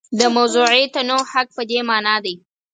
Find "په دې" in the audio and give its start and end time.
1.55-1.79